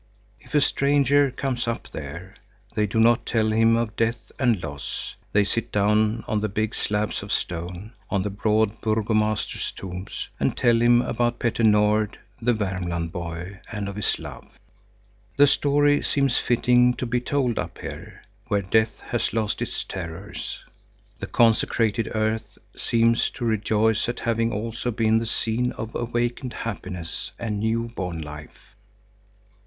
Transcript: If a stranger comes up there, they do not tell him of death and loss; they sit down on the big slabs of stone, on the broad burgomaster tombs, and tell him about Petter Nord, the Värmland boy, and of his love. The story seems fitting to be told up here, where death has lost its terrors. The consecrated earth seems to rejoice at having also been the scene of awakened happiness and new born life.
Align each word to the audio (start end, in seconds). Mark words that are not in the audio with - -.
If 0.39 0.55
a 0.55 0.61
stranger 0.61 1.29
comes 1.29 1.67
up 1.67 1.87
there, 1.91 2.33
they 2.73 2.87
do 2.87 2.99
not 2.99 3.23
tell 3.23 3.51
him 3.51 3.75
of 3.75 3.95
death 3.95 4.31
and 4.39 4.59
loss; 4.63 5.13
they 5.31 5.43
sit 5.43 5.71
down 5.71 6.23
on 6.27 6.39
the 6.41 6.49
big 6.49 6.73
slabs 6.73 7.21
of 7.21 7.31
stone, 7.31 7.93
on 8.09 8.23
the 8.23 8.31
broad 8.31 8.81
burgomaster 8.81 9.59
tombs, 9.79 10.27
and 10.39 10.57
tell 10.57 10.81
him 10.81 11.03
about 11.03 11.37
Petter 11.37 11.61
Nord, 11.61 12.17
the 12.41 12.51
Värmland 12.51 13.11
boy, 13.11 13.59
and 13.71 13.87
of 13.87 13.95
his 13.95 14.17
love. 14.17 14.47
The 15.37 15.45
story 15.45 16.01
seems 16.01 16.39
fitting 16.39 16.95
to 16.95 17.05
be 17.05 17.21
told 17.21 17.59
up 17.59 17.77
here, 17.77 18.23
where 18.47 18.63
death 18.63 19.01
has 19.01 19.33
lost 19.33 19.61
its 19.61 19.83
terrors. 19.83 20.63
The 21.19 21.27
consecrated 21.27 22.09
earth 22.15 22.57
seems 22.75 23.29
to 23.37 23.45
rejoice 23.45 24.09
at 24.09 24.21
having 24.21 24.51
also 24.51 24.89
been 24.89 25.19
the 25.19 25.27
scene 25.27 25.71
of 25.73 25.93
awakened 25.93 26.53
happiness 26.53 27.29
and 27.37 27.59
new 27.59 27.83
born 27.89 28.17
life. 28.19 28.73